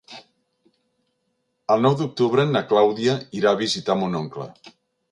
El 1.75 1.85
nou 1.87 1.99
d'octubre 2.01 2.47
na 2.57 2.65
Clàudia 2.73 3.17
irà 3.43 3.55
a 3.55 3.63
visitar 3.65 4.03
mon 4.03 4.23
oncle. 4.27 4.53